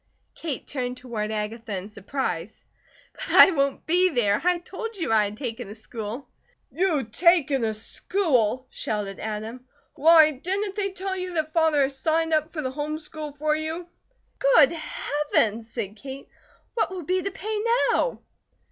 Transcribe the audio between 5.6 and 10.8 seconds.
a school." "You taken a school!" shouted Adam. "Why, didn't